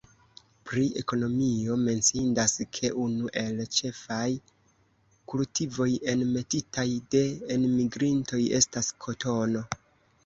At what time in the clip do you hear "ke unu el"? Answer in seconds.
2.77-3.61